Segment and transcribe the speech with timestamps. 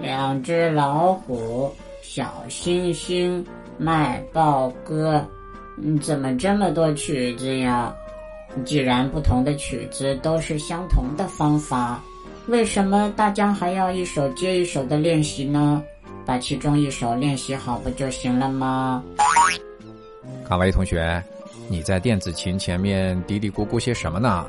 [0.00, 3.44] 两只老虎，小星星，
[3.78, 5.24] 卖报歌。
[5.82, 7.94] 嗯，怎么这么多曲子呀？
[8.64, 12.02] 既然不同的曲子都是相同的方法，
[12.48, 15.82] 为什么大家还要一首接一首的练习呢？
[16.26, 19.02] 把其中一首练习好不就行了吗？
[20.46, 21.22] 卡哇伊同学，
[21.68, 24.46] 你在电子琴前面嘀嘀咕咕些什么呢？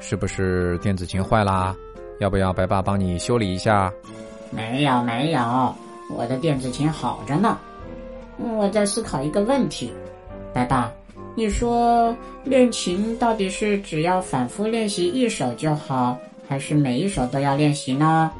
[0.00, 1.74] 是不是电子琴坏啦？
[2.18, 3.92] 要不要白爸帮你修理一下？
[4.54, 5.74] 没有没有，
[6.10, 7.58] 我的电子琴好着呢。
[8.38, 9.92] 我在思考一个问题，
[10.52, 10.92] 白爸，
[11.34, 16.16] 你说练琴到底是只要反复练习一首就好，
[16.48, 18.30] 还是每一首都要练习呢？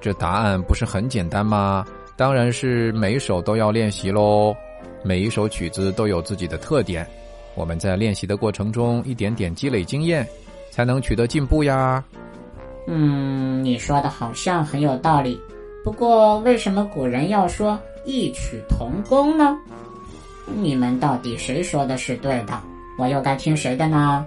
[0.00, 1.84] 这答案不是很简单吗？
[2.16, 4.54] 当然是每一首都要练习喽。
[5.02, 7.06] 每一首曲子都有自己的特点，
[7.54, 10.26] 我们在练习的过程中一点点积累经验，
[10.70, 12.02] 才能取得进步呀。
[12.86, 15.40] 嗯，你说的好像很有道理。
[15.82, 19.58] 不过，为什么古人要说异曲同工呢？
[20.46, 22.60] 你们到底谁说的是对的？
[22.98, 24.26] 我又该听谁的呢？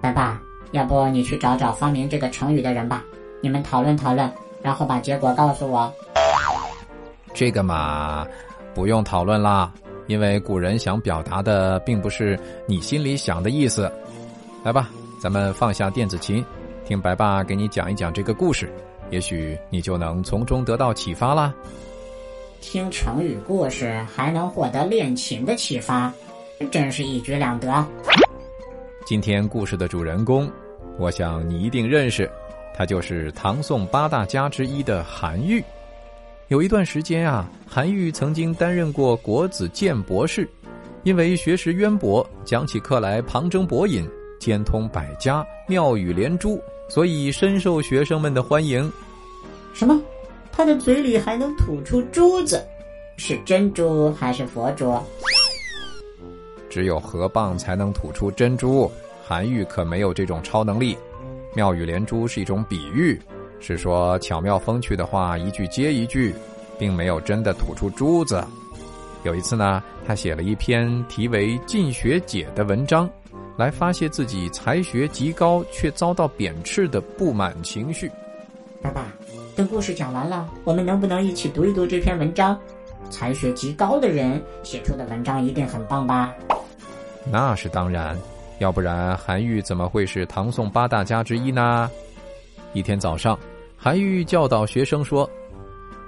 [0.00, 0.40] 白爸，
[0.72, 3.04] 要不你去找找发明这个成语的人吧，
[3.40, 4.30] 你们讨论讨论，
[4.62, 5.92] 然后把结果告诉我。
[7.34, 8.26] 这个嘛，
[8.74, 9.72] 不用讨论啦。
[10.06, 13.90] 因为古人想表达的并不是你心里想的意思，
[14.64, 16.44] 来吧，咱们放下电子琴，
[16.90, 18.68] 听白爸给你讲一讲这个故事，
[19.10, 21.54] 也许你就能从中得到启发啦。
[22.60, 26.12] 听成语故事还能获得练琴的启发，
[26.72, 27.86] 真是一举两得。
[29.06, 30.50] 今天故事的主人公，
[30.98, 32.28] 我想你一定认识，
[32.74, 35.62] 他就是唐宋八大家之一的韩愈。
[36.48, 40.50] 有一段时间啊，韩愈曾经担任过国子监博士，
[41.04, 44.04] 因为学识渊博，讲起课来旁征博引，
[44.40, 46.60] 兼通百家，妙语连珠，
[46.90, 48.92] 所以深受学生们的欢迎。
[49.72, 50.02] 什么？
[50.50, 52.62] 他的嘴里还能吐出珠子？
[53.16, 54.98] 是珍珠还是佛珠？
[56.68, 58.90] 只有河蚌才能吐出珍珠，
[59.24, 60.98] 韩愈可没有这种超能力。
[61.54, 63.18] 妙语连珠是一种比喻。
[63.60, 66.34] 是说巧妙风趣的话一句接一句，
[66.78, 68.42] 并没有真的吐出珠子。
[69.22, 73.08] 有一次呢，他写了一篇题为《进学解》的文章，
[73.56, 78.10] 来发泄自己才学极高却遭到贬斥的不满情绪。
[78.82, 79.12] 爸爸，
[79.54, 82.58] 等故事讲完了，我们能不能一起读一读这篇文章？
[83.10, 86.32] 才学极高的人写出的文章一定很棒吧？
[87.30, 88.16] 那是当然，
[88.58, 91.90] 要不然韩愈怎么会是唐宋八大家之一呢？
[92.72, 93.38] 一天早上。
[93.76, 95.28] 韩愈教导学生说：“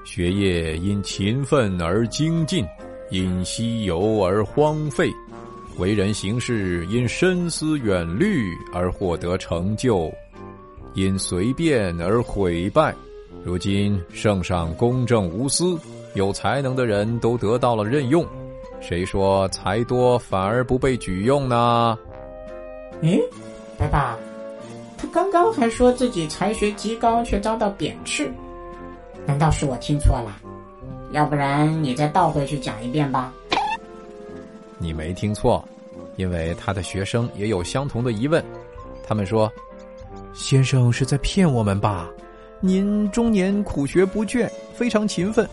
[0.05, 2.67] 学业因勤奋而精进，
[3.11, 5.09] 因西游而荒废；
[5.79, 10.13] 为人行事因深思远虑而获得成就，
[10.95, 12.95] 因随便而毁败。
[13.43, 15.79] 如今圣上公正无私，
[16.15, 18.25] 有才能的人都得到了任用，
[18.81, 21.99] 谁说才多反而不被举用呢？”
[23.03, 23.21] 诶，
[23.79, 24.19] 爸爸。
[24.97, 28.31] 他刚刚还说自己才学极高，却遭到贬斥，
[29.27, 30.37] 难道是我听错了？
[31.11, 33.33] 要不然你再倒回去讲一遍吧。
[34.83, 35.65] 你没听错，
[36.17, 38.45] 因为他的学生也有相同的疑问。
[39.07, 39.49] 他们说
[40.35, 42.11] ：“先生是在骗我们吧？
[42.61, 45.49] 您中年苦学不倦，非常勤奋。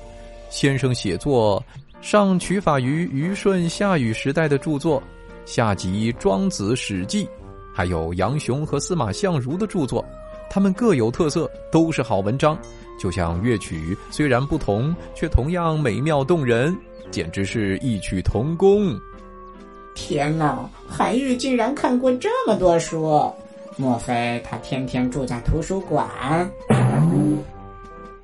[0.50, 1.64] 先生写作
[2.02, 5.02] 上取法于虞舜、夏禹时代的著作，
[5.46, 7.26] 下集《庄子》《史记》。”
[7.72, 10.04] 还有杨雄和司马相如的著作，
[10.50, 12.58] 他们各有特色，都是好文章。
[13.00, 16.76] 就像乐曲，虽然不同，却同样美妙动人，
[17.12, 19.00] 简直是异曲同工。
[19.96, 23.32] 天哪，韩愈竟然看过这么多书，
[23.78, 26.08] 莫非他天天住在图书馆？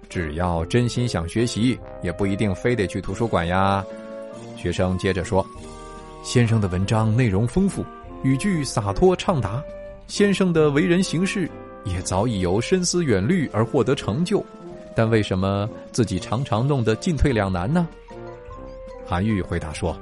[0.09, 3.84] 只要真心想学习，也不一定非得去图书馆呀。
[4.56, 5.46] 学生接着说
[6.24, 7.84] ：“先生的文章内容丰富。”
[8.24, 9.62] 语句洒脱畅达，
[10.08, 11.50] 先生的为人行事
[11.84, 14.44] 也早已由深思远虑而获得成就，
[14.96, 17.88] 但为什么自己常常弄得进退两难呢？
[19.06, 19.96] 韩愈回答说：“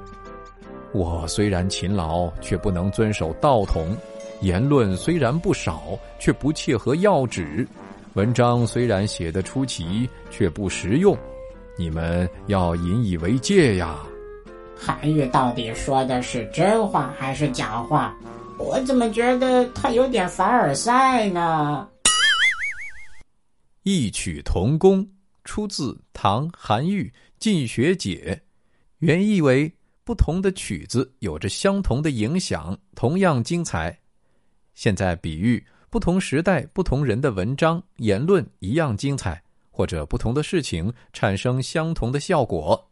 [0.94, 3.96] 我虽然勤劳，却不能遵守道统；
[4.42, 7.66] 言论虽然不少，却不切合要旨；
[8.12, 11.18] 文章虽然写得出奇，却不实用。
[11.76, 13.98] 你们要引以为戒呀。”
[14.78, 18.16] 韩愈到底说的是真话还是假话？
[18.56, 21.88] 我怎么觉得他有点凡尔赛呢？
[23.82, 25.04] 异曲同工
[25.42, 27.02] 出自唐韩愈
[27.40, 28.40] 《进学解》，
[29.00, 29.70] 原意为
[30.04, 33.98] 不同的曲子有着相同的影响，同样精彩。
[34.74, 42.90] 现在比喻不同时代、不同人的文章言论一样精彩，或者不同的事情产生相同的效果。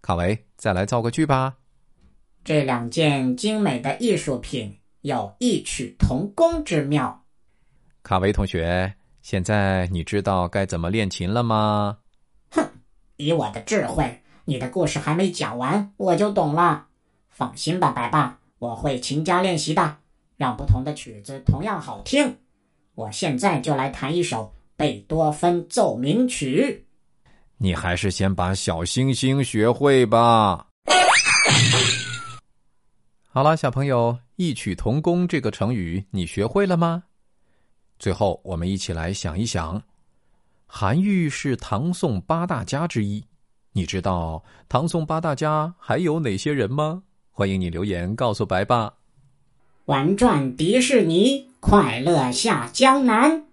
[0.00, 1.54] 卡维，再来造个句吧。
[2.44, 7.24] 这两件精美的艺术品有异曲同工之妙。
[8.02, 11.98] 卡维同学，现在你知道该怎么练琴了吗？
[12.52, 12.66] 哼，
[13.16, 16.86] 以我的智慧，你的故事还没讲完，我就懂了。
[17.28, 19.98] 放心吧，白爸，我会勤加练习的，
[20.38, 22.38] 让不同的曲子同样好听。
[22.94, 26.86] 我现在就来弹一首贝多芬奏鸣曲。
[27.58, 30.66] 你还是先把小星星学会吧。
[33.28, 37.02] 好了，小朋友，异曲同工这个成语你学会了吗？
[37.98, 39.82] 最后，我们一起来想一想，
[40.64, 43.22] 韩愈是唐宋八大家之一，
[43.78, 47.04] 你知道唐宋八大家还有哪些人吗？
[47.30, 48.94] 欢迎你留言告诉白爸。
[49.84, 53.44] 玩转迪士尼，快乐下江南。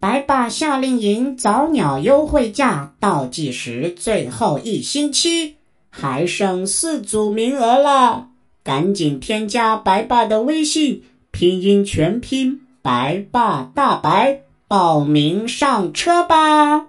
[0.00, 5.58] 白爸夏令营早鸟优惠价倒计时最后一星期，
[5.90, 8.30] 还剩四组名额了，
[8.64, 16.88] 赶紧添加白爸的微信，拼音全拼白爸大白，报名上车吧。